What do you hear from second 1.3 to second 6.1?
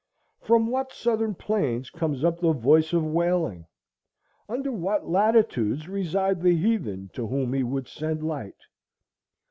plains comes up the voice of wailing? Under what latitudes